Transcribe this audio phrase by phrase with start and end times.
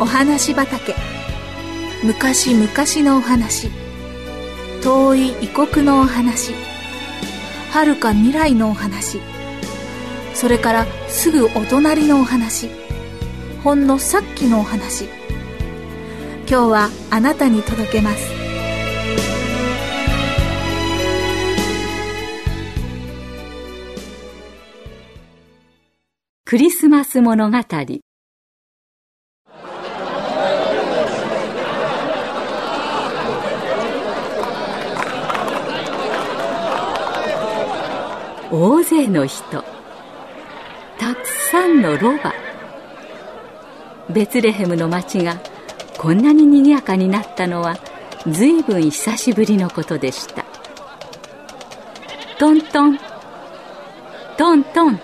[0.00, 0.94] お話畑。
[2.02, 2.66] 昔々
[3.06, 3.68] のお話。
[4.82, 6.54] 遠い異国のお話。
[7.70, 9.20] 遥か未来のお話。
[10.32, 12.70] それからすぐお隣のお話。
[13.62, 15.04] ほんのさっきのお話。
[16.48, 18.30] 今日はあなたに届けます。
[26.46, 27.58] クリスマス物語。
[38.52, 39.64] 大勢の人。
[40.98, 42.34] たくさんのロバ。
[44.10, 45.36] ベツレヘムの町が
[45.96, 47.76] こんなに賑やかになったのは
[48.26, 50.44] 随分久しぶりのことでした。
[52.40, 52.98] トントン。
[54.36, 55.00] トントン。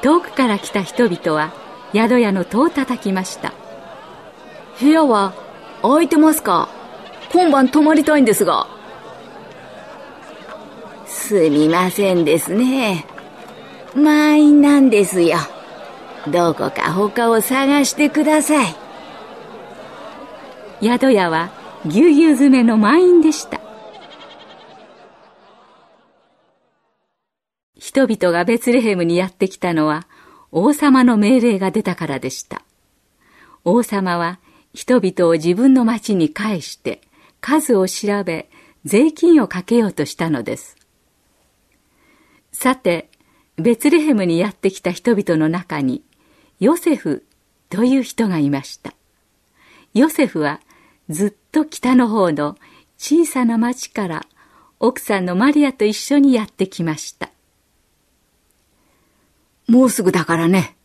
[0.00, 1.52] 遠くから来た人々は
[1.92, 3.52] 宿屋の戸を叩きました。
[4.78, 5.34] 部屋は
[5.82, 6.68] 空いてますか？
[7.32, 8.68] 今晩泊まりたいんですが。
[11.26, 13.04] すみませんですね。
[13.96, 15.38] 満員なんですよ。
[16.28, 18.76] どこか他を探してください。
[20.80, 21.50] 宿屋は
[21.84, 23.60] ぎゅうぎゅう詰めの満員でした。
[27.76, 30.06] 人々がベツレヘムにやってきたのは
[30.52, 32.62] 王様の命令が出たからでした。
[33.64, 34.38] 王様は
[34.72, 37.00] 人々を自分の町に返して
[37.40, 38.48] 数を調べ
[38.84, 40.76] 税金をかけようとしたのです。
[42.56, 43.10] さて
[43.56, 46.02] ベツレヘムにやってきた人々の中に
[46.58, 47.24] ヨセフ
[47.68, 48.94] という人がいました
[49.92, 50.60] ヨセフは
[51.10, 52.56] ずっと北の方の
[52.98, 54.26] 小さな町から
[54.80, 57.30] 奥さんのマリアと一緒にやってきました
[59.68, 60.76] もうすぐだからね。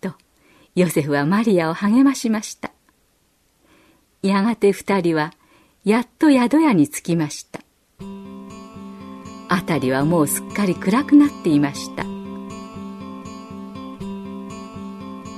[0.00, 0.14] と、
[0.74, 2.72] ヨセフはマリアを励ましました。
[4.22, 5.34] やがて二人は、
[5.84, 7.60] やっと宿屋に着きました。
[9.48, 12.04] 辺りはもうすっかり暗くなっていました。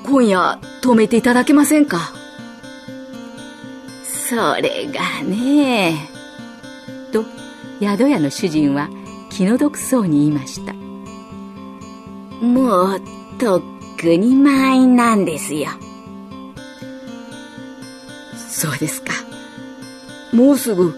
[0.05, 2.13] 今夜、泊めていただけませんか？
[4.29, 6.09] それがね。
[7.13, 7.25] と、
[7.81, 8.89] 宿屋の主人は
[9.31, 10.73] 気の毒そうに言いました。
[12.45, 13.01] もう
[13.39, 13.63] とっ
[13.99, 15.69] くに満員なんですよ。
[18.37, 19.13] そうですか。
[20.33, 20.95] もうすぐ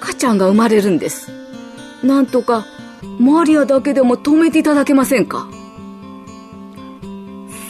[0.00, 1.30] 赤ちゃんが生まれるんです。
[2.02, 2.66] なんとか
[3.18, 5.48] マリアだけでも止めていただけませんか？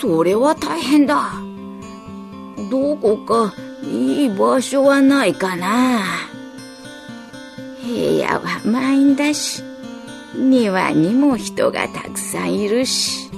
[0.00, 1.32] それは大変だ。
[2.70, 6.00] どこかいい場所はないかな。
[7.82, 9.62] 部屋は満員だし
[10.34, 13.30] 庭にも人がたくさんいるし。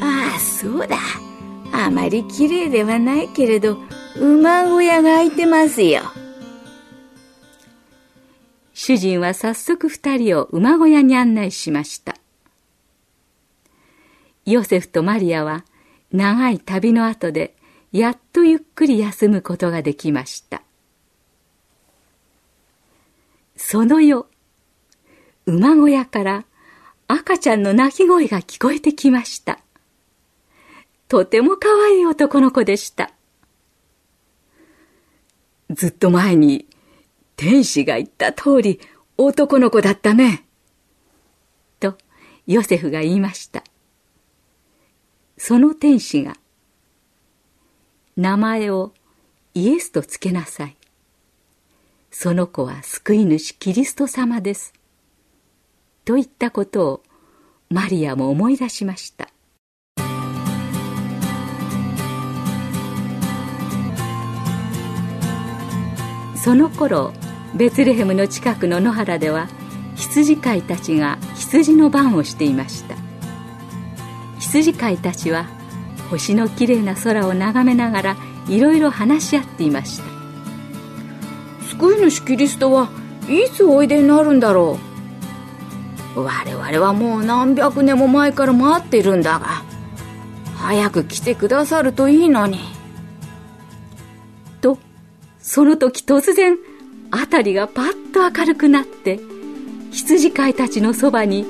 [0.00, 0.98] ああそうだ。
[1.72, 3.78] あまり綺麗ではないけれど
[4.16, 6.02] 馬小屋が空いてますよ。
[8.86, 12.16] 主人は早速二人を馬小屋に案内しました
[14.44, 15.64] ヨセフとマリアは
[16.12, 17.56] 長い旅の後で
[17.92, 20.60] やっとゆっくり休むことができました
[23.56, 24.26] その夜
[25.46, 26.44] 馬小屋から
[27.08, 29.60] 赤ちゃんの泣き声が聞こえてきました。
[31.08, 33.12] とても可愛い男の子でした。
[35.70, 36.66] ずっと前に
[37.36, 38.80] 天使が言った通り
[39.16, 40.44] 男の子だったね。
[41.80, 41.96] と
[42.46, 43.64] ヨセフが言いました。
[45.36, 46.36] その天使が
[48.16, 48.92] 名前を
[49.54, 50.76] イエスとつけなさい。
[52.10, 54.72] その子は救い主キリスト様です。
[56.04, 57.02] といったことを
[57.70, 59.28] マリアも思い出しました
[66.36, 67.12] その頃
[67.54, 69.48] ベツレヘムの近くの野原では
[69.94, 72.96] 羊飼いたちが羊の番をしていました。
[74.40, 75.46] 羊飼いたちは
[76.10, 78.16] 星のきれいな空を眺めながら
[78.48, 80.04] いろいろ話し合っていました。
[81.70, 82.88] 救い主キリストは
[83.28, 84.78] いつおいでになるんだろ
[86.16, 86.20] う。
[86.20, 89.62] 我々はもう何百年も前から待っているんだが
[90.56, 92.58] 早く来てくださるといいのに。
[94.60, 94.78] と
[95.38, 96.56] その時突然
[97.16, 99.20] 辺りがパッと明るくなって
[99.90, 101.46] 羊飼いたちのそばに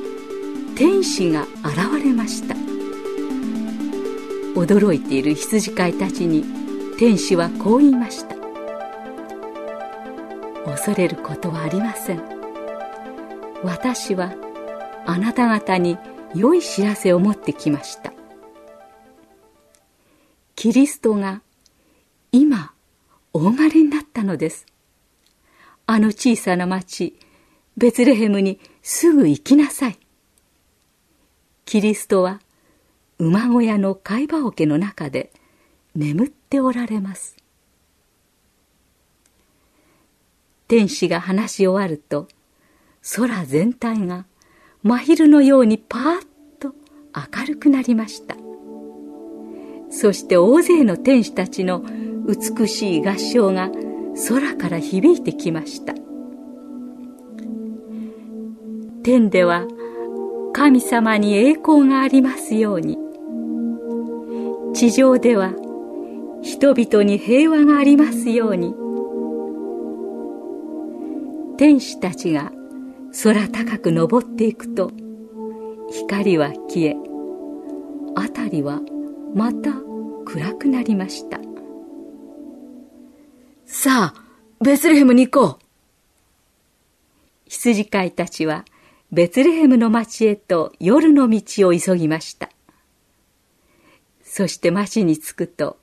[0.77, 2.55] 天使が現れました。
[4.55, 6.45] 驚いている羊飼いたちに
[6.99, 8.35] 天使はこう言いました。
[10.65, 12.23] 恐れることはありません。
[13.63, 14.35] 私は
[15.07, 15.97] あなた方に
[16.35, 18.13] 良い知らせを持ってきました。
[20.57, 21.43] キリストが
[22.33, 22.73] 今
[23.33, 24.67] お生まれになったのです。
[25.87, 27.19] あの小さな町
[27.77, 29.99] ベツレヘムにすぐ行きなさい。
[31.65, 32.41] キリストは
[33.19, 35.33] 馬小屋の貝羽桶の中で
[35.95, 37.37] 眠っておられます。
[40.69, 42.29] 天使が話し終わると
[43.17, 44.25] 空全体が
[44.83, 46.27] 真昼のようにパーッ
[46.59, 46.75] と
[47.15, 48.37] 明るくなりました。
[49.91, 51.85] そして大勢の天使たちの
[52.27, 53.71] 美しい合唱が
[54.29, 55.95] 空から響いてきました。
[59.03, 59.67] 天では
[60.53, 62.99] 神様に栄光がありますように。
[64.73, 65.53] 地上では
[66.43, 68.75] 人々に平和がありますように。
[71.57, 72.53] 天使たちが
[73.23, 74.91] 空高く登っていくと
[75.91, 76.97] 光は消え
[78.17, 78.81] 辺りは
[79.35, 79.71] また
[80.25, 81.54] 暗くなりました。
[83.85, 85.65] さあベツレヘムに行こう。
[87.47, 88.65] 羊飼いたちは
[89.13, 92.49] ベツレヘムの町へと夜の道を急ぎました。
[94.23, 95.77] そして町に着くと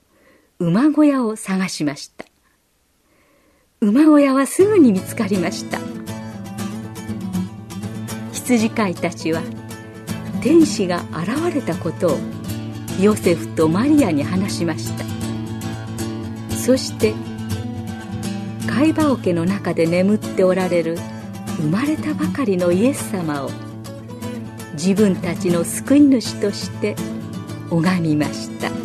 [0.57, 2.25] 馬小屋を探しました。
[3.81, 5.77] 馬小屋はすぐに見つかりました。
[8.33, 9.43] 羊飼いたちは
[10.41, 12.17] 天使が現れたことを
[12.99, 15.05] ヨセフとマリアに話しました。
[16.55, 17.13] そして
[18.67, 20.97] 貝羽桶の中で眠っておられる
[21.57, 23.49] 生まれたばかりのイエス様を
[24.73, 26.95] 自分たちの救い主として
[27.69, 28.80] 拝みました。